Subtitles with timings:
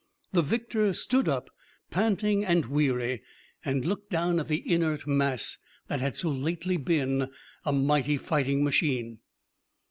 [0.33, 1.51] The victor stood up,
[1.91, 3.21] panting and weary,
[3.63, 7.29] and looked down at the inert mass that had so lately been
[7.65, 9.19] a mighty fighting machine.